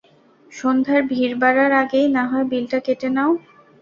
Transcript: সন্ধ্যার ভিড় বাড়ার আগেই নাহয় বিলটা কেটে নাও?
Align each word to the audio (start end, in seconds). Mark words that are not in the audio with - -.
সন্ধ্যার 0.51 1.01
ভিড় 1.03 1.35
বাড়ার 1.41 1.71
আগেই 1.81 2.07
নাহয় 2.15 2.45
বিলটা 2.51 2.79
কেটে 2.85 3.09
নাও? 3.15 3.31